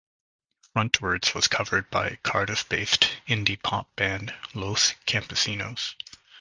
"Frontwards" 0.75 1.35
was 1.35 1.47
covered 1.47 1.87
by 1.91 2.15
Cardiff-based 2.23 3.17
indie-pop 3.27 3.85
band 3.95 4.33
Los 4.55 4.95
Campesinos! 5.05 5.93